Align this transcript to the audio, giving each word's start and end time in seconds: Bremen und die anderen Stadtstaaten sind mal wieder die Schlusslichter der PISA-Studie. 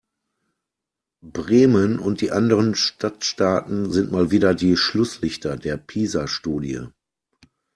Bremen 1.21 1.99
und 1.99 2.21
die 2.21 2.31
anderen 2.31 2.73
Stadtstaaten 2.73 3.91
sind 3.91 4.11
mal 4.11 4.31
wieder 4.31 4.55
die 4.55 4.75
Schlusslichter 4.75 5.57
der 5.57 5.77
PISA-Studie. 5.77 6.87